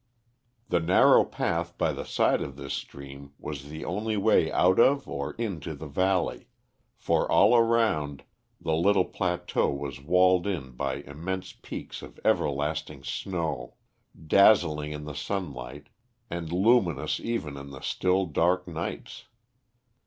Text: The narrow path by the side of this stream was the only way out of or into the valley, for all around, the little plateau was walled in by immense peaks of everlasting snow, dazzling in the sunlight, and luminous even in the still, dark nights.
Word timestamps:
The 0.69 0.79
narrow 0.79 1.23
path 1.23 1.77
by 1.77 1.91
the 1.93 2.05
side 2.05 2.41
of 2.41 2.55
this 2.55 2.73
stream 2.73 3.33
was 3.37 3.69
the 3.69 3.85
only 3.85 4.17
way 4.17 4.51
out 4.51 4.79
of 4.79 5.07
or 5.07 5.33
into 5.33 5.75
the 5.75 5.85
valley, 5.85 6.47
for 6.97 7.31
all 7.31 7.55
around, 7.55 8.23
the 8.59 8.73
little 8.73 9.05
plateau 9.05 9.69
was 9.71 10.01
walled 10.01 10.47
in 10.47 10.71
by 10.71 11.03
immense 11.03 11.53
peaks 11.53 12.01
of 12.01 12.19
everlasting 12.25 13.03
snow, 13.03 13.75
dazzling 14.25 14.91
in 14.91 15.03
the 15.03 15.13
sunlight, 15.13 15.89
and 16.31 16.51
luminous 16.51 17.19
even 17.19 17.55
in 17.55 17.69
the 17.69 17.81
still, 17.81 18.25
dark 18.25 18.67
nights. 18.67 19.25